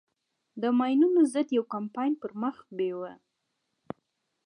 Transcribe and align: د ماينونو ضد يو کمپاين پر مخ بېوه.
د 0.61 0.63
ماينونو 0.77 1.21
ضد 1.33 1.49
يو 1.57 1.63
کمپاين 1.73 2.13
پر 2.21 2.31
مخ 2.41 2.55
بېوه. 2.77 3.11